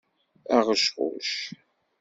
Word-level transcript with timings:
Aɣecɣuc. 0.57 1.29